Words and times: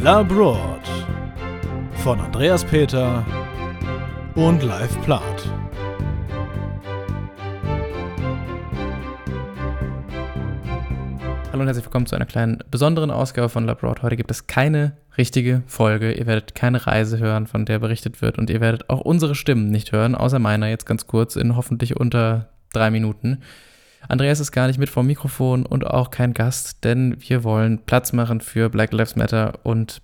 Labroad 0.00 0.80
von 2.04 2.20
Andreas 2.20 2.64
Peter 2.64 3.26
und 4.36 4.62
Live 4.62 4.96
Plath. 5.02 5.22
Hallo 11.50 11.62
und 11.62 11.66
herzlich 11.66 11.84
willkommen 11.84 12.06
zu 12.06 12.14
einer 12.14 12.26
kleinen 12.26 12.62
besonderen 12.70 13.10
Ausgabe 13.10 13.48
von 13.48 13.66
Labroad. 13.66 14.02
Heute 14.02 14.16
gibt 14.16 14.30
es 14.30 14.46
keine 14.46 14.96
richtige 15.16 15.64
Folge. 15.66 16.12
Ihr 16.12 16.26
werdet 16.26 16.54
keine 16.54 16.86
Reise 16.86 17.18
hören, 17.18 17.48
von 17.48 17.64
der 17.64 17.80
berichtet 17.80 18.22
wird 18.22 18.38
und 18.38 18.50
ihr 18.50 18.60
werdet 18.60 18.88
auch 18.90 19.00
unsere 19.00 19.34
Stimmen 19.34 19.68
nicht 19.68 19.90
hören, 19.90 20.14
außer 20.14 20.38
meiner 20.38 20.68
jetzt 20.68 20.86
ganz 20.86 21.08
kurz 21.08 21.34
in 21.34 21.56
hoffentlich 21.56 21.96
unter 21.98 22.50
drei 22.72 22.92
Minuten. 22.92 23.42
Andreas 24.06 24.40
ist 24.40 24.52
gar 24.52 24.66
nicht 24.66 24.78
mit 24.78 24.88
vom 24.88 25.06
Mikrofon 25.06 25.66
und 25.66 25.86
auch 25.86 26.10
kein 26.10 26.34
Gast, 26.34 26.84
denn 26.84 27.16
wir 27.18 27.44
wollen 27.44 27.80
Platz 27.84 28.12
machen 28.12 28.40
für 28.40 28.70
Black 28.70 28.92
Lives 28.92 29.16
Matter 29.16 29.58
und 29.64 30.00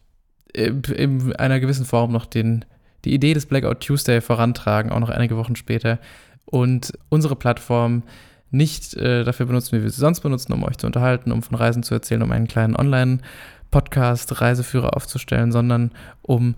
in 0.55 1.35
einer 1.35 1.61
gewissen 1.61 1.85
Form 1.85 2.13
noch 2.13 2.27
den, 2.27 2.65
die 3.05 3.13
Idee 3.15 3.35
des 3.35 3.47
Blackout 3.47 3.81
Tuesday 3.81 4.21
vorantragen, 4.21 4.93
auch 4.93 5.01
noch 5.01 5.11
einige 5.11 5.37
Wochen 5.37 5.57
später. 5.57 5.99
Und 6.45 6.93
unsere 7.09 7.37
Plattform 7.37 8.05
nicht 8.51 8.95
äh, 8.95 9.25
dafür 9.25 9.47
benutzen, 9.47 9.77
wie 9.77 9.83
wir 9.83 9.91
sie 9.91 10.01
sonst 10.01 10.21
benutzen, 10.21 10.53
um 10.53 10.63
euch 10.63 10.79
zu 10.79 10.87
unterhalten, 10.87 11.33
um 11.33 11.43
von 11.43 11.57
Reisen 11.57 11.83
zu 11.83 11.95
erzählen, 11.95 12.23
um 12.23 12.31
einen 12.31 12.47
kleinen 12.47 12.77
Online-Podcast, 12.77 14.41
Reiseführer 14.41 14.97
aufzustellen, 14.97 15.51
sondern 15.51 15.91
um 16.23 16.55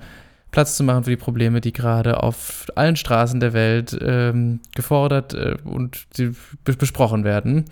Platz 0.51 0.77
zu 0.77 0.85
machen 0.85 1.05
für 1.05 1.11
die 1.11 1.17
Probleme, 1.17 1.61
die 1.61 1.73
gerade 1.73 2.23
auf 2.23 2.67
allen 2.75 2.97
Straßen 2.97 3.41
der 3.41 3.53
Welt 3.53 3.97
ähm, 4.01 4.61
gefordert 4.75 5.35
äh, 5.35 5.57
und 5.65 6.07
besprochen 6.65 7.25
werden. 7.25 7.65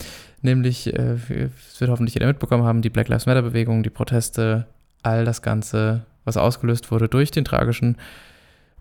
Nämlich, 0.43 0.93
äh, 0.93 1.17
es 1.69 1.81
wird 1.81 1.91
hoffentlich 1.91 2.15
jeder 2.15 2.27
mitbekommen 2.27 2.65
haben, 2.65 2.83
die 2.83 2.91
Black 2.91 3.09
Lives 3.09 3.27
Matter-Bewegung, 3.27 3.83
die 3.83 3.91
Proteste, 3.91 4.67
all 5.03 5.25
das 5.25 5.41
Ganze, 5.41 6.05
was 6.25 6.37
ausgelöst 6.37 6.91
wurde 6.91 7.09
durch 7.09 7.31
den 7.31 7.45
tragischen 7.45 7.97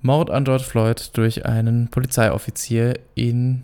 Mord 0.02 0.30
an 0.30 0.44
George 0.44 0.64
Floyd 0.64 1.12
durch 1.14 1.46
einen 1.46 1.88
Polizeioffizier 1.88 3.00
in 3.16 3.64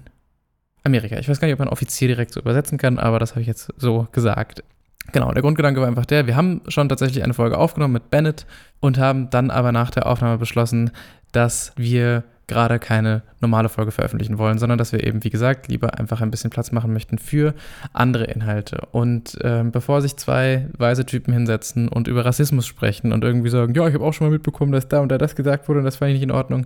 Amerika. 0.84 1.18
Ich 1.18 1.28
weiß 1.28 1.40
gar 1.40 1.48
nicht, 1.48 1.54
ob 1.54 1.60
man 1.60 1.68
Offizier 1.68 2.08
direkt 2.08 2.34
so 2.34 2.40
übersetzen 2.40 2.78
kann, 2.78 2.98
aber 2.98 3.20
das 3.20 3.32
habe 3.32 3.42
ich 3.42 3.48
jetzt 3.48 3.74
so 3.78 4.08
gesagt. 4.12 4.64
Genau, 5.12 5.32
der 5.32 5.42
Grundgedanke 5.42 5.82
war 5.82 5.88
einfach 5.88 6.06
der, 6.06 6.28
wir 6.28 6.36
haben 6.36 6.62
schon 6.68 6.88
tatsächlich 6.88 7.24
eine 7.24 7.34
Folge 7.34 7.58
aufgenommen 7.58 7.94
mit 7.94 8.12
Bennett 8.12 8.46
und 8.80 8.98
haben 9.00 9.30
dann 9.30 9.50
aber 9.50 9.72
nach 9.72 9.90
der 9.90 10.06
Aufnahme 10.06 10.38
beschlossen, 10.38 10.92
dass 11.32 11.74
wir 11.76 12.24
gerade 12.50 12.80
keine 12.80 13.22
normale 13.40 13.70
Folge 13.70 13.92
veröffentlichen 13.92 14.38
wollen, 14.38 14.58
sondern 14.58 14.78
dass 14.78 14.92
wir 14.92 15.06
eben, 15.06 15.24
wie 15.24 15.30
gesagt, 15.30 15.70
lieber 15.70 15.98
einfach 15.98 16.20
ein 16.20 16.32
bisschen 16.32 16.50
Platz 16.50 16.72
machen 16.72 16.92
möchten 16.92 17.18
für 17.18 17.54
andere 17.94 18.26
Inhalte. 18.26 18.82
Und 18.92 19.38
ähm, 19.42 19.72
bevor 19.72 20.02
sich 20.02 20.18
zwei 20.18 20.68
weise 20.78 21.06
Typen 21.06 21.34
hinsetzen 21.34 21.88
und 21.88 22.08
über 22.08 22.26
Rassismus 22.26 22.68
sprechen 22.68 23.14
und 23.14 23.24
irgendwie 23.24 23.50
sagen, 23.50 23.74
ja, 23.76 23.88
ich 23.88 23.94
habe 23.94 24.04
auch 24.04 24.14
schon 24.14 24.28
mal 24.28 24.34
mitbekommen, 24.34 24.74
dass 24.74 24.90
da 24.90 25.00
und 25.00 25.10
da 25.10 25.18
das 25.18 25.36
gesagt 25.36 25.70
wurde 25.70 25.80
und 25.80 25.86
das 25.86 25.96
fand 25.96 26.10
ich 26.10 26.16
nicht 26.16 26.24
in 26.24 26.32
Ordnung, 26.32 26.66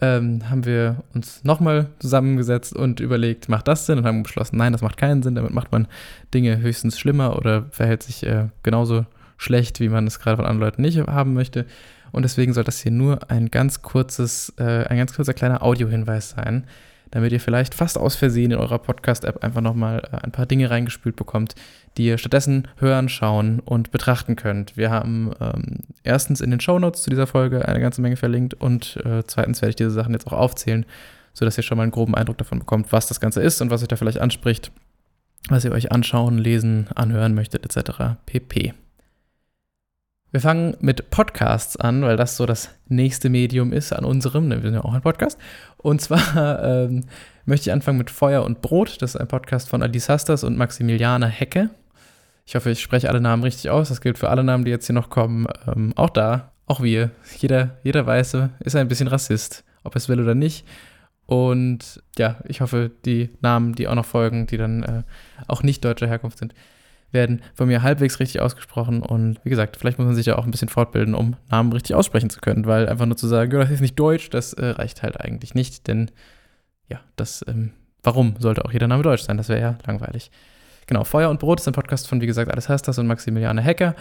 ähm, 0.00 0.48
haben 0.50 0.64
wir 0.66 1.04
uns 1.14 1.42
nochmal 1.44 1.88
zusammengesetzt 1.98 2.74
und 2.74 3.00
überlegt, 3.00 3.48
macht 3.48 3.68
das 3.68 3.86
Sinn? 3.86 3.98
Und 3.98 4.06
haben 4.06 4.22
beschlossen, 4.22 4.56
nein, 4.56 4.72
das 4.72 4.82
macht 4.82 4.96
keinen 4.96 5.22
Sinn. 5.22 5.34
Damit 5.34 5.52
macht 5.52 5.72
man 5.72 5.88
Dinge 6.34 6.58
höchstens 6.58 6.98
schlimmer 6.98 7.36
oder 7.36 7.66
verhält 7.70 8.02
sich 8.02 8.24
äh, 8.26 8.48
genauso 8.62 9.06
schlecht, 9.38 9.80
wie 9.80 9.88
man 9.88 10.06
es 10.06 10.18
gerade 10.18 10.36
von 10.36 10.46
anderen 10.46 10.68
Leuten 10.68 10.82
nicht 10.82 10.98
haben 10.98 11.34
möchte. 11.34 11.66
Und 12.12 12.22
deswegen 12.22 12.52
soll 12.52 12.64
das 12.64 12.80
hier 12.80 12.92
nur 12.92 13.30
ein 13.30 13.50
ganz 13.50 13.82
kurzes, 13.82 14.52
äh, 14.58 14.84
ein 14.84 14.98
ganz 14.98 15.14
kurzer 15.14 15.34
kleiner 15.34 15.62
Audiohinweis 15.62 16.30
sein, 16.30 16.64
damit 17.10 17.32
ihr 17.32 17.40
vielleicht 17.40 17.74
fast 17.74 17.98
aus 17.98 18.16
Versehen 18.16 18.50
in 18.50 18.58
eurer 18.58 18.78
Podcast-App 18.78 19.42
einfach 19.44 19.60
nochmal 19.60 20.02
äh, 20.12 20.16
ein 20.24 20.32
paar 20.32 20.46
Dinge 20.46 20.70
reingespült 20.70 21.16
bekommt, 21.16 21.54
die 21.96 22.06
ihr 22.06 22.18
stattdessen 22.18 22.68
hören, 22.78 23.08
schauen 23.08 23.60
und 23.60 23.90
betrachten 23.90 24.36
könnt. 24.36 24.76
Wir 24.76 24.90
haben 24.90 25.32
ähm, 25.40 25.78
erstens 26.02 26.40
in 26.40 26.50
den 26.50 26.60
Shownotes 26.60 27.02
zu 27.02 27.10
dieser 27.10 27.26
Folge 27.26 27.66
eine 27.66 27.80
ganze 27.80 28.02
Menge 28.02 28.16
verlinkt 28.16 28.54
und 28.54 28.96
äh, 29.04 29.22
zweitens 29.26 29.62
werde 29.62 29.70
ich 29.70 29.76
diese 29.76 29.90
Sachen 29.90 30.12
jetzt 30.12 30.26
auch 30.26 30.32
aufzählen, 30.32 30.84
sodass 31.32 31.56
ihr 31.56 31.62
schon 31.62 31.76
mal 31.76 31.84
einen 31.84 31.92
groben 31.92 32.14
Eindruck 32.14 32.38
davon 32.38 32.58
bekommt, 32.58 32.92
was 32.92 33.06
das 33.06 33.20
Ganze 33.20 33.42
ist 33.42 33.60
und 33.60 33.70
was 33.70 33.82
euch 33.82 33.88
da 33.88 33.96
vielleicht 33.96 34.20
anspricht, 34.20 34.72
was 35.48 35.64
ihr 35.64 35.72
euch 35.72 35.92
anschauen, 35.92 36.38
lesen, 36.38 36.88
anhören 36.94 37.34
möchtet, 37.34 37.64
etc. 37.64 38.16
pp. 38.26 38.74
Wir 40.32 40.40
fangen 40.40 40.76
mit 40.80 41.10
Podcasts 41.10 41.76
an, 41.76 42.02
weil 42.02 42.16
das 42.16 42.36
so 42.36 42.46
das 42.46 42.70
nächste 42.88 43.28
Medium 43.30 43.72
ist 43.72 43.92
an 43.92 44.04
unserem. 44.04 44.48
Ne, 44.48 44.56
wir 44.56 44.62
sind 44.62 44.74
ja 44.74 44.84
auch 44.84 44.92
ein 44.92 45.00
Podcast. 45.00 45.38
Und 45.76 46.00
zwar 46.00 46.62
ähm, 46.86 47.04
möchte 47.44 47.70
ich 47.70 47.72
anfangen 47.72 47.98
mit 47.98 48.10
Feuer 48.10 48.44
und 48.44 48.60
Brot. 48.60 49.00
Das 49.00 49.14
ist 49.14 49.20
ein 49.20 49.28
Podcast 49.28 49.68
von 49.68 49.82
Alice 49.82 50.08
Hastas 50.08 50.42
und 50.42 50.58
Maximiliane 50.58 51.28
Hecke. 51.28 51.70
Ich 52.44 52.56
hoffe, 52.56 52.70
ich 52.70 52.80
spreche 52.80 53.08
alle 53.08 53.20
Namen 53.20 53.44
richtig 53.44 53.70
aus. 53.70 53.88
Das 53.88 54.00
gilt 54.00 54.18
für 54.18 54.28
alle 54.28 54.42
Namen, 54.42 54.64
die 54.64 54.70
jetzt 54.70 54.86
hier 54.86 54.94
noch 54.94 55.10
kommen. 55.10 55.46
Ähm, 55.66 55.92
auch 55.96 56.10
da, 56.10 56.52
auch 56.66 56.82
wir. 56.82 57.10
Jeder, 57.38 57.78
jeder 57.84 58.04
Weiße 58.04 58.50
ist 58.60 58.76
ein 58.76 58.88
bisschen 58.88 59.08
Rassist, 59.08 59.64
ob 59.84 59.94
es 59.94 60.08
will 60.08 60.20
oder 60.20 60.34
nicht. 60.34 60.66
Und 61.26 62.02
ja, 62.18 62.36
ich 62.44 62.60
hoffe, 62.60 62.90
die 63.04 63.30
Namen, 63.40 63.74
die 63.74 63.88
auch 63.88 63.94
noch 63.94 64.04
folgen, 64.04 64.46
die 64.46 64.56
dann 64.56 64.82
äh, 64.82 65.02
auch 65.48 65.62
nicht 65.62 65.84
deutscher 65.84 66.06
Herkunft 66.06 66.38
sind, 66.38 66.52
werden 67.16 67.42
von 67.54 67.66
mir 67.66 67.82
halbwegs 67.82 68.20
richtig 68.20 68.40
ausgesprochen. 68.40 69.02
Und 69.02 69.40
wie 69.44 69.50
gesagt, 69.50 69.76
vielleicht 69.76 69.98
muss 69.98 70.06
man 70.06 70.14
sich 70.14 70.26
ja 70.26 70.36
auch 70.36 70.44
ein 70.44 70.52
bisschen 70.52 70.68
fortbilden, 70.68 71.14
um 71.14 71.34
Namen 71.50 71.72
richtig 71.72 71.96
aussprechen 71.96 72.30
zu 72.30 72.40
können, 72.40 72.66
weil 72.66 72.88
einfach 72.88 73.06
nur 73.06 73.16
zu 73.16 73.26
sagen, 73.26 73.50
das 73.50 73.70
ist 73.70 73.80
nicht 73.80 73.98
Deutsch, 73.98 74.30
das 74.30 74.52
äh, 74.52 74.66
reicht 74.66 75.02
halt 75.02 75.20
eigentlich 75.20 75.54
nicht, 75.54 75.88
denn 75.88 76.10
ja, 76.88 77.00
das, 77.16 77.44
ähm, 77.48 77.72
warum 78.02 78.36
sollte 78.38 78.64
auch 78.64 78.72
jeder 78.72 78.86
Name 78.86 79.02
Deutsch 79.02 79.22
sein? 79.22 79.36
Das 79.36 79.48
wäre 79.48 79.60
ja 79.60 79.78
langweilig. 79.86 80.30
Genau, 80.86 81.02
Feuer 81.02 81.30
und 81.30 81.40
Brot 81.40 81.58
ist 81.58 81.66
ein 81.66 81.74
Podcast 81.74 82.06
von, 82.06 82.20
wie 82.20 82.26
gesagt, 82.26 82.50
Alles 82.50 82.68
Hastas 82.68 82.98
und 82.98 83.08
Maximiliane 83.08 83.60
Hecker. 83.60 83.96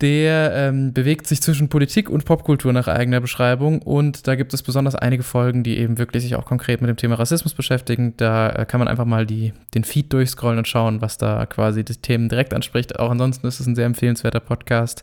Der 0.00 0.52
ähm, 0.54 0.92
bewegt 0.92 1.26
sich 1.26 1.42
zwischen 1.42 1.68
Politik 1.68 2.08
und 2.08 2.24
Popkultur 2.24 2.72
nach 2.72 2.86
eigener 2.86 3.20
Beschreibung 3.20 3.82
und 3.82 4.28
da 4.28 4.36
gibt 4.36 4.54
es 4.54 4.62
besonders 4.62 4.94
einige 4.94 5.24
Folgen, 5.24 5.64
die 5.64 5.76
eben 5.76 5.98
wirklich 5.98 6.22
sich 6.22 6.36
auch 6.36 6.44
konkret 6.44 6.80
mit 6.80 6.88
dem 6.88 6.96
Thema 6.96 7.16
Rassismus 7.16 7.52
beschäftigen. 7.52 8.14
Da 8.16 8.50
äh, 8.50 8.64
kann 8.64 8.78
man 8.78 8.86
einfach 8.86 9.06
mal 9.06 9.26
die, 9.26 9.52
den 9.74 9.82
Feed 9.82 10.12
durchscrollen 10.12 10.58
und 10.58 10.68
schauen, 10.68 11.00
was 11.00 11.18
da 11.18 11.46
quasi 11.46 11.84
die 11.84 11.96
Themen 11.96 12.28
direkt 12.28 12.54
anspricht. 12.54 12.96
Auch 12.96 13.10
ansonsten 13.10 13.48
ist 13.48 13.58
es 13.58 13.66
ein 13.66 13.74
sehr 13.74 13.86
empfehlenswerter 13.86 14.38
Podcast, 14.38 15.02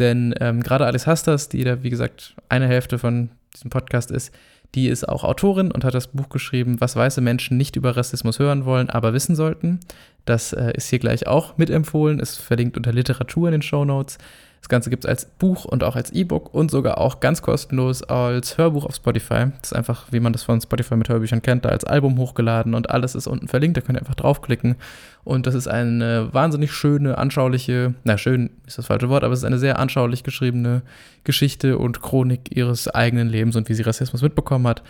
denn 0.00 0.34
ähm, 0.40 0.60
gerade 0.60 0.86
Alice 0.86 1.06
Hastas, 1.06 1.48
die 1.48 1.62
da 1.62 1.84
wie 1.84 1.90
gesagt 1.90 2.34
eine 2.48 2.66
Hälfte 2.66 2.98
von 2.98 3.30
diesem 3.54 3.70
Podcast 3.70 4.10
ist, 4.10 4.32
die 4.74 4.88
ist 4.88 5.08
auch 5.08 5.24
Autorin 5.24 5.70
und 5.70 5.84
hat 5.84 5.94
das 5.94 6.08
Buch 6.08 6.28
geschrieben, 6.30 6.80
was 6.80 6.96
weiße 6.96 7.20
Menschen 7.20 7.56
nicht 7.56 7.76
über 7.76 7.96
Rassismus 7.96 8.38
hören 8.38 8.64
wollen, 8.64 8.88
aber 8.88 9.12
wissen 9.12 9.36
sollten. 9.36 9.80
Das 10.24 10.52
äh, 10.52 10.72
ist 10.74 10.88
hier 10.88 10.98
gleich 10.98 11.26
auch 11.26 11.58
mitempfohlen, 11.58 12.20
ist 12.20 12.38
verlinkt 12.38 12.76
unter 12.76 12.92
Literatur 12.92 13.48
in 13.48 13.52
den 13.52 13.62
Show 13.62 13.84
Notes. 13.84 14.18
Das 14.62 14.68
Ganze 14.68 14.90
gibt 14.90 15.04
es 15.04 15.08
als 15.08 15.24
Buch 15.24 15.64
und 15.64 15.82
auch 15.82 15.96
als 15.96 16.12
E-Book 16.12 16.54
und 16.54 16.70
sogar 16.70 16.98
auch 16.98 17.18
ganz 17.18 17.42
kostenlos 17.42 18.04
als 18.04 18.58
Hörbuch 18.58 18.84
auf 18.86 18.94
Spotify. 18.94 19.46
Das 19.60 19.72
ist 19.72 19.76
einfach, 19.76 20.06
wie 20.12 20.20
man 20.20 20.32
das 20.32 20.44
von 20.44 20.60
Spotify 20.60 20.94
mit 20.94 21.08
Hörbüchern 21.08 21.42
kennt, 21.42 21.64
da 21.64 21.70
als 21.70 21.82
Album 21.82 22.16
hochgeladen 22.16 22.74
und 22.74 22.88
alles 22.88 23.16
ist 23.16 23.26
unten 23.26 23.48
verlinkt. 23.48 23.76
Da 23.76 23.80
könnt 23.80 23.98
ihr 23.98 24.02
einfach 24.02 24.14
draufklicken. 24.14 24.76
Und 25.24 25.48
das 25.48 25.56
ist 25.56 25.66
eine 25.66 26.32
wahnsinnig 26.32 26.70
schöne, 26.70 27.18
anschauliche, 27.18 27.94
na 28.04 28.16
schön 28.16 28.50
ist 28.64 28.78
das 28.78 28.86
falsche 28.86 29.08
Wort, 29.08 29.24
aber 29.24 29.32
es 29.32 29.40
ist 29.40 29.44
eine 29.44 29.58
sehr 29.58 29.80
anschaulich 29.80 30.22
geschriebene 30.22 30.82
Geschichte 31.24 31.76
und 31.76 32.00
Chronik 32.00 32.56
ihres 32.56 32.86
eigenen 32.86 33.28
Lebens 33.28 33.56
und 33.56 33.68
wie 33.68 33.74
sie 33.74 33.82
Rassismus 33.82 34.22
mitbekommen 34.22 34.68
hat. 34.68 34.84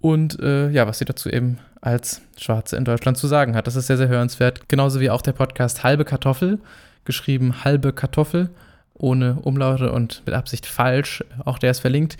Und 0.00 0.38
äh, 0.38 0.70
ja, 0.70 0.86
was 0.86 0.98
sie 0.98 1.06
dazu 1.06 1.28
eben 1.28 1.58
als 1.80 2.22
Schwarze 2.38 2.76
in 2.76 2.84
Deutschland 2.84 3.18
zu 3.18 3.26
sagen 3.26 3.56
hat. 3.56 3.66
Das 3.66 3.74
ist 3.74 3.88
sehr, 3.88 3.96
sehr 3.96 4.08
hörenswert. 4.08 4.68
Genauso 4.68 5.00
wie 5.00 5.10
auch 5.10 5.22
der 5.22 5.32
Podcast 5.32 5.82
Halbe 5.82 6.04
Kartoffel, 6.04 6.60
geschrieben 7.04 7.64
Halbe 7.64 7.92
Kartoffel 7.92 8.50
ohne 8.94 9.40
Umlaute 9.40 9.92
und 9.92 10.22
mit 10.26 10.34
Absicht 10.34 10.66
falsch. 10.66 11.24
Auch 11.44 11.58
der 11.58 11.70
ist 11.70 11.80
verlinkt. 11.80 12.16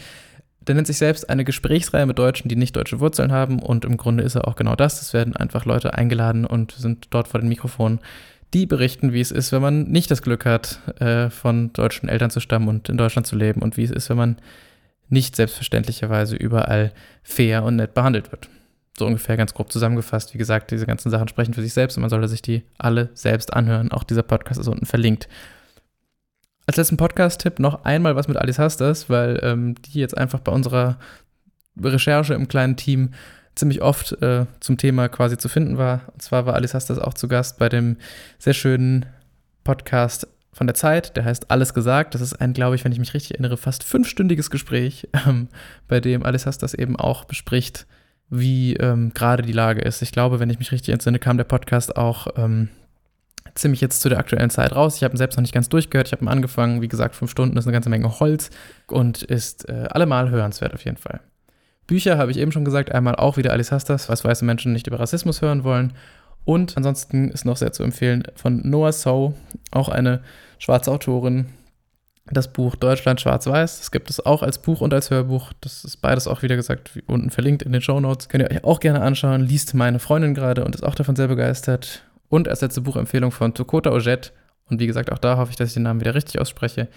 Der 0.61 0.75
nennt 0.75 0.87
sich 0.87 0.99
selbst 0.99 1.29
eine 1.29 1.45
Gesprächsreihe 1.45 2.07
mit 2.07 2.19
Deutschen, 2.19 2.49
die 2.49 2.57
nicht 2.57 2.77
deutsche 2.77 3.01
Wurzeln 3.01 3.33
haben. 3.33 3.59
Und 3.59 3.85
im 3.85 3.97
Grunde 3.97 4.23
ist 4.23 4.37
er 4.37 4.47
auch 4.47 4.57
genau 4.57 4.77
das. 4.77 5.03
Es 5.03 5.13
werden 5.13 5.37
einfach 5.37 5.65
Leute 5.65 5.95
eingeladen 5.95 6.47
und 6.47 6.73
sind 6.73 7.09
dort 7.11 7.29
vor 7.29 7.41
den 7.41 7.49
Mikrofonen, 7.49 8.01
die 8.55 8.67
berichten, 8.67 9.13
wie 9.13 9.21
es 9.21 9.31
ist, 9.31 9.51
wenn 9.51 9.63
man 9.63 9.85
nicht 9.85 10.11
das 10.11 10.23
Glück 10.23 10.45
hat, 10.45 10.79
äh, 11.01 11.31
von 11.31 11.73
deutschen 11.73 12.09
Eltern 12.09 12.31
zu 12.31 12.41
stammen 12.41 12.69
und 12.69 12.89
in 12.89 12.97
Deutschland 12.97 13.27
zu 13.27 13.35
leben. 13.35 13.63
Und 13.63 13.77
wie 13.77 13.85
es 13.85 13.91
ist, 13.91 14.09
wenn 14.11 14.19
man 14.19 14.37
nicht 15.09 15.37
selbstverständlicherweise 15.37 16.37
überall 16.37 16.93
fair 17.23 17.65
und 17.65 17.77
nett 17.77 17.95
behandelt 17.95 18.33
wird. 18.33 18.49
So 18.99 19.07
ungefähr 19.07 19.37
ganz 19.37 19.55
grob 19.55 19.73
zusammengefasst. 19.73 20.35
Wie 20.35 20.39
gesagt, 20.39 20.71
diese 20.71 20.87
ganzen 20.87 21.11
Sachen 21.11 21.29
sprechen 21.29 21.55
für 21.55 21.63
sich 21.63 21.73
selbst 21.73 21.97
und 21.97 22.03
man 22.03 22.11
sollte 22.11 22.29
sich 22.29 22.43
die 22.43 22.63
alle 22.79 23.11
selbst 23.15 23.53
anhören. 23.53 23.93
Auch 23.93 24.05
dieser 24.05 24.23
Podcast 24.23 24.61
ist 24.61 24.69
unten 24.69 24.87
verlinkt. 24.87 25.29
Als 26.67 26.77
letzten 26.77 26.97
Podcast-Tipp 26.97 27.59
noch 27.59 27.85
einmal 27.85 28.15
was 28.15 28.29
mit 28.29 28.37
Alice 28.37 28.59
Hastas, 28.59 29.11
weil 29.11 29.41
ähm, 29.43 29.75
die 29.83 29.99
jetzt 29.99 30.17
einfach 30.17 30.41
bei 30.41 30.53
unserer 30.53 30.99
Recherche 31.81 32.35
im 32.35 32.49
kleinen 32.49 32.77
Team 32.77 33.11
ziemlich 33.55 33.83
oft 33.83 34.13
äh, 34.23 34.47
zum 34.61 34.79
Thema 34.79 35.09
quasi 35.09 35.37
zu 35.37 35.49
finden 35.49 35.77
war. 35.77 36.03
Und 36.13 36.23
zwar 36.23 36.47
war 36.47 36.55
Alice 36.55 36.75
Hastas 36.75 36.99
auch 36.99 37.15
zu 37.15 37.29
Gast 37.29 37.59
bei 37.59 37.69
dem 37.69 37.97
sehr 38.39 38.55
schönen 38.55 39.07
Podcast 39.65 40.27
von 40.53 40.67
der 40.67 40.75
Zeit, 40.75 41.17
der 41.17 41.25
heißt 41.25 41.51
Alles 41.51 41.75
gesagt. 41.75 42.15
Das 42.15 42.21
ist 42.21 42.35
ein, 42.35 42.53
glaube 42.53 42.77
ich, 42.77 42.85
wenn 42.85 42.93
ich 42.93 42.99
mich 42.99 43.15
richtig 43.15 43.33
erinnere, 43.33 43.57
fast 43.57 43.85
fünfstündiges 43.85 44.51
Gespräch, 44.51 45.09
ähm, 45.27 45.49
bei 45.89 46.01
dem 46.01 46.25
Alice 46.25 46.47
Hastas 46.47 46.75
eben 46.75 46.97
auch 46.97 47.25
bespricht, 47.25 47.87
wie 48.29 48.75
ähm, 48.77 49.13
gerade 49.15 49.43
die 49.43 49.53
Lage 49.53 49.81
ist. 49.81 50.03
Ich 50.03 50.13
glaube, 50.13 50.41
wenn 50.41 50.51
ich 50.51 50.59
mich 50.59 50.73
richtig 50.73 50.93
entsinne, 50.93 51.19
kam 51.19 51.39
der 51.39 51.45
Podcast 51.45 51.97
auch 51.97 52.29
ähm, 52.37 52.69
ziemlich 53.55 53.81
jetzt 53.81 54.01
zu 54.01 54.09
der 54.09 54.19
aktuellen 54.19 54.51
Zeit 54.51 54.75
raus. 54.75 54.97
Ich 54.97 55.05
habe 55.05 55.15
ihn 55.15 55.19
selbst 55.19 55.37
noch 55.37 55.43
nicht 55.43 55.55
ganz 55.55 55.69
durchgehört. 55.69 56.09
Ich 56.09 56.13
habe 56.13 56.25
ihn 56.25 56.29
angefangen. 56.29 56.83
Wie 56.83 56.89
gesagt, 56.89 57.15
fünf 57.15 57.31
Stunden 57.31 57.57
ist 57.57 57.67
eine 57.67 57.73
ganze 57.73 57.91
Menge 57.91 58.21
Holz 58.21 58.51
und 58.87 59.23
ist 59.23 59.69
äh, 59.69 59.89
allemal 59.91 60.31
hörenswert 60.31 60.75
auf 60.75 60.85
jeden 60.85 60.97
Fall. 60.97 61.21
Bücher 61.87 62.19
habe 62.19 62.31
ich 62.31 62.39
eben 62.39 62.53
schon 62.53 62.65
gesagt. 62.65 62.93
Einmal 62.93 63.17
auch 63.17 63.37
wieder 63.37 63.53
Alice 63.53 63.73
Hastas, 63.73 64.09
was 64.09 64.25
weiße 64.25 64.45
Menschen 64.45 64.73
nicht 64.73 64.87
über 64.87 65.01
Rassismus 65.01 65.43
hören 65.43 65.65
wollen. 65.65 65.93
Und 66.45 66.77
ansonsten 66.77 67.31
ist 67.31 67.45
noch 67.45 67.57
sehr 67.57 67.73
zu 67.73 67.83
empfehlen 67.83 68.25
von 68.35 68.69
Noah 68.69 68.93
So, 68.93 69.35
auch 69.71 69.89
eine 69.89 70.23
schwarze 70.59 70.91
Autorin. 70.91 71.47
Das 72.27 72.53
Buch 72.53 72.77
Deutschland 72.77 73.21
schwarz-weiß. 73.21 73.79
Das 73.79 73.91
gibt 73.91 74.09
es 74.09 74.25
auch 74.25 74.43
als 74.43 74.59
Buch 74.59 74.81
und 74.81 74.95
als 74.95 75.11
Hörbuch. 75.11 75.53
Das 75.61 75.85
ist 75.85 75.97
beides 75.99 76.29
auch 76.29 76.43
wieder 76.43 76.57
gesagt 76.57 76.91
unten 77.07 77.31
verlinkt 77.31 77.63
in 77.63 77.73
den 77.73 77.83
Show 77.83 77.99
Notes. 77.99 78.29
Könnt 78.29 78.45
ihr 78.45 78.51
euch 78.51 78.65
auch 78.65 78.81
gerne 78.81 79.03
anschauen. 79.03 79.43
Liest 79.43 79.75
meine 79.75 79.99
Freundin 79.99 80.35
gerade 80.35 80.65
und 80.65 80.75
ist 80.75 80.85
auch 80.85 80.95
davon 80.95 81.17
sehr 81.17 81.29
begeistert. 81.29 82.05
Und 82.33 82.49
als 82.49 82.63
letzte 82.63 82.81
Buchempfehlung 82.81 83.31
von 83.31 83.53
Tokota 83.53 83.91
Ojet. 83.91 84.33
Und 84.71 84.81
wie 84.81 84.87
gesagt, 84.87 85.13
auch 85.13 85.19
da 85.19 85.37
hoffe 85.37 85.51
ich, 85.51 85.57
dass 85.57 85.69
ich 85.69 85.75
den 85.75 85.83
Namen 85.83 86.01
wieder 86.01 86.15
richtig 86.15 86.41
ausspreche. 86.41 86.89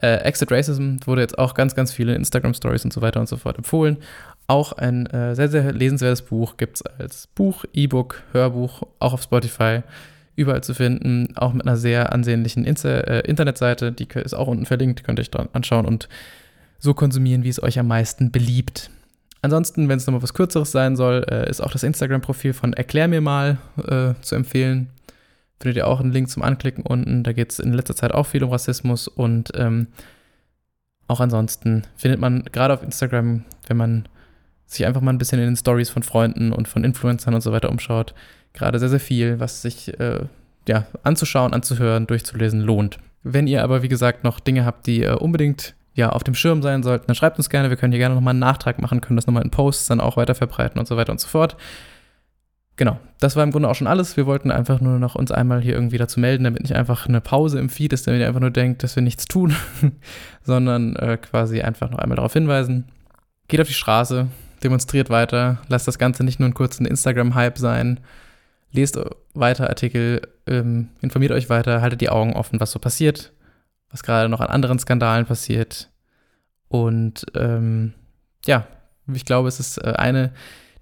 Äh, 0.00 0.22
Exit 0.22 0.50
Racism 0.50 0.96
wurde 1.04 1.20
jetzt 1.20 1.38
auch 1.38 1.52
ganz, 1.52 1.74
ganz 1.74 1.92
viele 1.92 2.14
Instagram-Stories 2.14 2.86
und 2.86 2.94
so 2.94 3.02
weiter 3.02 3.20
und 3.20 3.28
so 3.28 3.36
fort 3.36 3.58
empfohlen. 3.58 3.98
Auch 4.46 4.72
ein 4.72 5.04
äh, 5.04 5.34
sehr, 5.34 5.50
sehr 5.50 5.74
lesenswertes 5.74 6.22
Buch 6.22 6.56
gibt 6.56 6.76
es 6.76 6.82
als 6.82 7.26
Buch, 7.26 7.66
E-Book, 7.74 8.22
Hörbuch, 8.32 8.82
auch 8.98 9.12
auf 9.12 9.22
Spotify, 9.22 9.82
überall 10.36 10.62
zu 10.62 10.72
finden, 10.72 11.36
auch 11.36 11.52
mit 11.52 11.66
einer 11.66 11.76
sehr 11.76 12.10
ansehnlichen 12.14 12.64
Insta 12.64 12.88
äh, 12.88 13.28
Internetseite, 13.28 13.92
die 13.92 14.08
ist 14.14 14.32
auch 14.32 14.48
unten 14.48 14.64
verlinkt, 14.64 15.04
könnt 15.04 15.18
ihr 15.18 15.22
euch 15.22 15.30
dran 15.30 15.50
anschauen 15.52 15.84
und 15.84 16.08
so 16.78 16.94
konsumieren, 16.94 17.44
wie 17.44 17.50
es 17.50 17.62
euch 17.62 17.78
am 17.78 17.88
meisten 17.88 18.32
beliebt. 18.32 18.88
Ansonsten, 19.40 19.88
wenn 19.88 19.98
es 19.98 20.06
nochmal 20.06 20.22
was 20.22 20.34
Kürzeres 20.34 20.72
sein 20.72 20.96
soll, 20.96 21.24
äh, 21.30 21.48
ist 21.48 21.60
auch 21.60 21.70
das 21.70 21.82
Instagram-Profil 21.82 22.52
von 22.52 22.72
Erklär 22.72 23.08
mir 23.08 23.20
mal 23.20 23.58
äh, 23.76 24.14
zu 24.20 24.34
empfehlen. 24.34 24.90
Findet 25.60 25.76
ihr 25.76 25.86
auch 25.86 26.00
einen 26.00 26.12
Link 26.12 26.28
zum 26.28 26.42
Anklicken 26.42 26.84
unten. 26.84 27.22
Da 27.24 27.32
geht 27.32 27.52
es 27.52 27.58
in 27.58 27.72
letzter 27.72 27.96
Zeit 27.96 28.12
auch 28.12 28.26
viel 28.26 28.42
um 28.42 28.50
Rassismus 28.50 29.08
und 29.08 29.50
ähm, 29.54 29.88
auch 31.06 31.20
ansonsten 31.20 31.84
findet 31.96 32.20
man 32.20 32.44
gerade 32.44 32.74
auf 32.74 32.82
Instagram, 32.82 33.44
wenn 33.66 33.76
man 33.76 34.08
sich 34.66 34.86
einfach 34.86 35.00
mal 35.00 35.12
ein 35.12 35.18
bisschen 35.18 35.38
in 35.38 35.46
den 35.46 35.56
Stories 35.56 35.88
von 35.88 36.02
Freunden 36.02 36.52
und 36.52 36.68
von 36.68 36.84
Influencern 36.84 37.34
und 37.34 37.40
so 37.40 37.52
weiter 37.52 37.70
umschaut, 37.70 38.14
gerade 38.52 38.78
sehr, 38.78 38.90
sehr 38.90 39.00
viel, 39.00 39.40
was 39.40 39.62
sich 39.62 39.98
äh, 39.98 40.20
ja, 40.68 40.86
anzuschauen, 41.02 41.54
anzuhören, 41.54 42.06
durchzulesen 42.06 42.60
lohnt. 42.60 42.98
Wenn 43.22 43.46
ihr 43.46 43.64
aber, 43.64 43.82
wie 43.82 43.88
gesagt, 43.88 44.24
noch 44.24 44.38
Dinge 44.40 44.64
habt, 44.64 44.86
die 44.86 45.02
äh, 45.02 45.14
unbedingt 45.14 45.74
ja, 45.98 46.10
auf 46.10 46.22
dem 46.22 46.34
Schirm 46.34 46.62
sein 46.62 46.84
sollten, 46.84 47.08
dann 47.08 47.16
schreibt 47.16 47.38
uns 47.38 47.50
gerne. 47.50 47.70
Wir 47.70 47.76
können 47.76 47.92
hier 47.92 47.98
gerne 47.98 48.14
nochmal 48.14 48.30
einen 48.30 48.38
Nachtrag 48.38 48.80
machen, 48.80 49.00
können 49.00 49.16
das 49.16 49.26
nochmal 49.26 49.42
in 49.42 49.50
Posts 49.50 49.88
dann 49.88 50.00
auch 50.00 50.16
weiter 50.16 50.36
verbreiten 50.36 50.78
und 50.78 50.86
so 50.86 50.96
weiter 50.96 51.10
und 51.10 51.18
so 51.18 51.26
fort. 51.26 51.56
Genau, 52.76 53.00
das 53.18 53.34
war 53.34 53.42
im 53.42 53.50
Grunde 53.50 53.68
auch 53.68 53.74
schon 53.74 53.88
alles. 53.88 54.16
Wir 54.16 54.24
wollten 54.24 54.52
einfach 54.52 54.80
nur 54.80 55.00
noch 55.00 55.16
uns 55.16 55.32
einmal 55.32 55.60
hier 55.60 55.74
irgendwie 55.74 55.98
dazu 55.98 56.20
melden, 56.20 56.44
damit 56.44 56.62
nicht 56.62 56.76
einfach 56.76 57.08
eine 57.08 57.20
Pause 57.20 57.58
im 57.58 57.68
Feed 57.68 57.92
ist, 57.92 58.06
damit 58.06 58.20
ihr 58.20 58.28
einfach 58.28 58.40
nur 58.40 58.52
denkt, 58.52 58.84
dass 58.84 58.94
wir 58.94 59.02
nichts 59.02 59.24
tun, 59.24 59.56
sondern 60.44 60.94
äh, 60.94 61.16
quasi 61.16 61.62
einfach 61.62 61.90
noch 61.90 61.98
einmal 61.98 62.14
darauf 62.14 62.32
hinweisen. 62.32 62.84
Geht 63.48 63.60
auf 63.60 63.66
die 63.66 63.74
Straße, 63.74 64.28
demonstriert 64.62 65.10
weiter, 65.10 65.58
lasst 65.66 65.88
das 65.88 65.98
Ganze 65.98 66.22
nicht 66.22 66.38
nur 66.38 66.46
einen 66.46 66.54
kurzen 66.54 66.86
Instagram-Hype 66.86 67.58
sein, 67.58 67.98
lest 68.70 69.00
weiter 69.34 69.68
Artikel, 69.68 70.22
ähm, 70.46 70.90
informiert 71.00 71.32
euch 71.32 71.50
weiter, 71.50 71.82
haltet 71.82 72.00
die 72.00 72.10
Augen 72.10 72.34
offen, 72.34 72.60
was 72.60 72.70
so 72.70 72.78
passiert, 72.78 73.32
was 73.90 74.02
gerade 74.02 74.28
noch 74.28 74.40
an 74.40 74.48
anderen 74.48 74.78
Skandalen 74.78 75.26
passiert. 75.26 75.90
Und 76.68 77.26
ähm, 77.34 77.94
ja, 78.46 78.66
ich 79.12 79.24
glaube, 79.24 79.48
es 79.48 79.60
ist 79.60 79.78
äh, 79.78 79.94
eine 79.96 80.32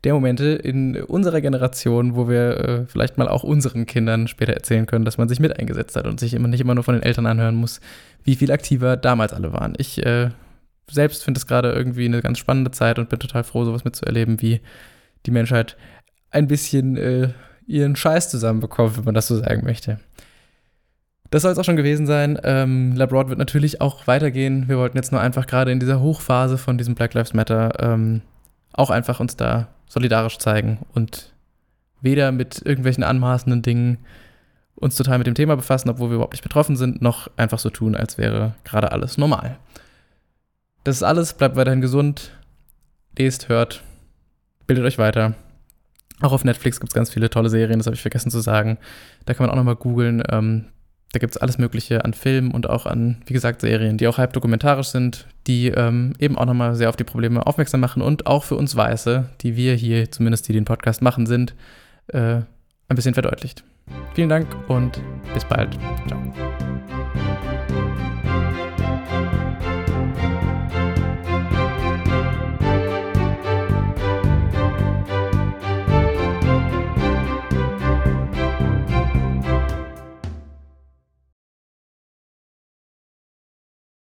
der 0.05 0.14
Momente 0.14 0.47
in 0.47 1.03
unserer 1.03 1.41
Generation, 1.41 2.14
wo 2.14 2.29
wir 2.29 2.58
äh, 2.58 2.87
vielleicht 2.87 3.19
mal 3.19 3.29
auch 3.29 3.43
unseren 3.43 3.87
Kindern 3.87 4.29
später 4.29 4.53
erzählen 4.53 4.87
können, 4.87 5.05
dass 5.05 5.19
man 5.19 5.29
sich 5.29 5.41
mit 5.41 5.58
eingesetzt 5.58 5.97
hat 5.97 6.06
und 6.06 6.20
sich 6.20 6.35
immer 6.35 6.49
nicht 6.49 6.61
immer 6.61 6.75
nur 6.75 6.85
von 6.85 6.94
den 6.94 7.03
Eltern 7.03 7.26
anhören 7.26 7.56
muss, 7.56 7.81
wie 8.23 8.37
viel 8.37 8.53
aktiver 8.53 8.97
damals 8.97 9.32
alle 9.32 9.52
waren. 9.52 9.75
Ich 9.79 10.05
äh, 10.05 10.31
selbst 10.91 11.25
finde 11.25 11.38
es 11.38 11.47
gerade 11.47 11.73
irgendwie 11.73 12.05
eine 12.05 12.23
ganz 12.23 12.38
spannende 12.38 12.70
Zeit 12.70 12.99
und 12.99 13.09
bin 13.09 13.19
total 13.19 13.44
froh, 13.44 13.64
sowas 13.64 13.85
mitzuerleben, 13.85 14.41
wie 14.41 14.61
die 15.25 15.31
Menschheit 15.31 15.76
ein 16.31 16.47
bisschen 16.47 16.97
äh, 16.97 17.31
ihren 17.67 17.97
Scheiß 17.97 18.31
zusammenbekommt, 18.31 18.97
wenn 18.99 19.05
man 19.05 19.14
das 19.14 19.26
so 19.26 19.37
sagen 19.37 19.64
möchte. 19.64 19.99
Das 21.31 21.43
soll 21.43 21.52
es 21.52 21.58
auch 21.58 21.64
schon 21.64 21.76
gewesen 21.76 22.06
sein. 22.06 22.38
Ähm, 22.44 22.94
Labroad 22.94 23.28
wird 23.28 23.38
natürlich 23.38 23.81
auch 23.81 24.06
weitergehen. 24.06 24.69
Wir 24.69 24.78
wollten 24.78 24.96
jetzt 24.96 25.12
nur 25.12 25.20
einfach 25.20 25.46
gerade 25.46 25.73
in 25.73 25.81
dieser 25.81 26.00
Hochphase 26.00 26.58
von 26.58 26.78
diesem 26.78 26.94
Black 26.94 27.14
Lives 27.14 27.34
Matter 27.34 27.73
ähm, 27.81 28.23
auch 28.73 28.90
einfach 28.90 29.20
uns 29.20 29.37
da 29.37 29.69
solidarisch 29.88 30.38
zeigen 30.38 30.78
und 30.93 31.32
weder 32.00 32.32
mit 32.32 32.62
irgendwelchen 32.64 33.02
anmaßenden 33.02 33.62
Dingen 33.62 33.99
uns 34.75 34.96
total 34.96 35.19
mit 35.19 35.26
dem 35.26 35.34
Thema 35.34 35.56
befassen, 35.56 35.88
obwohl 35.88 36.11
wir 36.11 36.17
überhaupt 36.17 36.34
nicht 36.34 36.43
betroffen 36.43 36.76
sind, 36.76 37.00
noch 37.00 37.31
einfach 37.37 37.58
so 37.58 37.70
tun, 37.70 37.96
als 37.96 38.19
wäre 38.19 38.55
gerade 38.64 38.93
alles 38.93 39.17
normal. 39.17 39.58
Das 40.84 40.96
ist 40.96 41.02
alles. 41.02 41.32
Bleibt 41.32 41.56
weiterhin 41.56 41.81
gesund. 41.81 42.32
Lest, 43.19 43.49
hört, 43.49 43.82
bildet 44.67 44.84
euch 44.84 44.99
weiter. 44.99 45.34
Auch 46.20 46.32
auf 46.32 46.44
Netflix 46.44 46.78
gibt 46.78 46.90
es 46.90 46.94
ganz 46.94 47.11
viele 47.11 47.31
tolle 47.31 47.49
Serien, 47.49 47.78
das 47.78 47.87
habe 47.87 47.94
ich 47.94 48.02
vergessen 48.02 48.31
zu 48.31 48.40
sagen. 48.40 48.78
Da 49.25 49.34
kann 49.34 49.46
man 49.46 49.50
auch 49.50 49.56
nochmal 49.56 49.76
googeln. 49.76 50.23
Ähm, 50.31 50.67
da 51.12 51.19
gibt 51.19 51.35
es 51.35 51.41
alles 51.41 51.58
Mögliche 51.58 52.05
an 52.05 52.12
Filmen 52.12 52.50
und 52.50 52.69
auch 52.69 52.87
an, 52.87 53.23
wie 53.26 53.32
gesagt, 53.32 53.61
Serien, 53.61 53.97
die 53.97 54.08
auch 54.08 54.19
halb 54.19 54.32
dokumentarisch 54.32 54.88
sind, 54.88 55.26
die 55.47 55.69
ähm, 55.69 56.12
eben 56.19 56.37
auch 56.37 56.47
nochmal 56.47 56.75
sehr 56.75 56.88
auf 56.88 56.97
die 56.97 57.05
Probleme 57.05 57.47
aufmerksam 57.47 57.81
machen 57.81 58.03
und 58.03 58.26
auch 58.26 58.44
für 58.44 58.56
uns 58.56 58.76
Weiße, 58.76 59.29
die 59.41 59.56
wir 59.56 59.75
hier, 59.75 60.11
zumindest 60.11 60.49
die 60.49 60.53
den 60.53 60.64
Podcast 60.64 61.03
machen, 61.03 61.26
sind, 61.26 61.55
äh, 62.08 62.41
ein 62.88 62.94
bisschen 62.94 63.14
verdeutlicht. 63.14 63.64
Vielen 64.14 64.29
Dank 64.29 64.49
und 64.69 65.00
bis 65.32 65.44
bald. 65.44 65.79
Ciao. 66.08 67.06